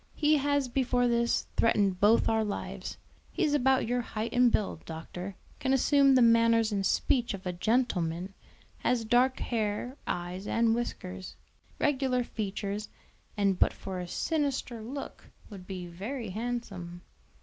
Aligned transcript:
He 0.15 0.37
has 0.37 0.67
before 0.67 1.07
this 1.07 1.45
threatened 1.55 1.99
both 1.99 2.27
our 2.27 2.43
lives. 2.43 2.97
He 3.31 3.43
is 3.43 3.53
about 3.53 3.87
your 3.87 4.01
height 4.01 4.33
and 4.33 4.51
build, 4.51 4.83
doctor; 4.83 5.35
can 5.59 5.73
assume 5.73 6.15
the 6.15 6.23
manners 6.23 6.71
and 6.71 6.83
speech 6.83 7.35
of 7.35 7.45
a 7.45 7.53
gentleman; 7.53 8.33
has 8.79 9.05
dark 9.05 9.37
hair, 9.39 9.97
eyes, 10.07 10.47
and 10.47 10.73
whiskers, 10.73 11.35
regular 11.77 12.23
features, 12.23 12.89
and 13.37 13.59
but 13.59 13.73
for 13.73 13.99
a 13.99 14.07
sinister 14.07 14.81
look 14.81 15.29
would 15.51 15.67
be 15.67 15.85
very 15.85 16.31
handsome." 16.31 17.03